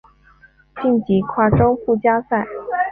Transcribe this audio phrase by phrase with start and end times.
[0.81, 2.47] 晋级跨洲附加赛。